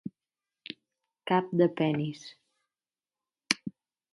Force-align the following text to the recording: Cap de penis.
Cap 1.31 1.53
de 1.61 1.67
penis. 1.81 2.25